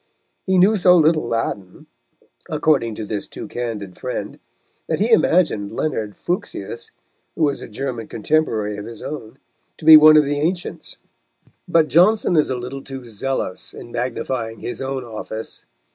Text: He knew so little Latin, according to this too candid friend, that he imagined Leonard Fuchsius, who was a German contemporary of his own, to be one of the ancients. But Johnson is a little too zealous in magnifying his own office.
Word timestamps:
He 0.47 0.57
knew 0.57 0.77
so 0.77 0.97
little 0.97 1.27
Latin, 1.27 1.85
according 2.49 2.95
to 2.95 3.05
this 3.05 3.27
too 3.27 3.47
candid 3.47 3.99
friend, 3.99 4.39
that 4.87 4.99
he 4.99 5.11
imagined 5.11 5.71
Leonard 5.71 6.15
Fuchsius, 6.17 6.89
who 7.35 7.43
was 7.43 7.61
a 7.61 7.67
German 7.67 8.07
contemporary 8.07 8.77
of 8.77 8.87
his 8.87 9.03
own, 9.03 9.37
to 9.77 9.85
be 9.85 9.97
one 9.97 10.17
of 10.17 10.25
the 10.25 10.39
ancients. 10.39 10.97
But 11.67 11.87
Johnson 11.87 12.35
is 12.35 12.49
a 12.49 12.55
little 12.55 12.81
too 12.83 13.05
zealous 13.05 13.75
in 13.75 13.91
magnifying 13.91 14.61
his 14.61 14.81
own 14.81 15.03
office. 15.03 15.67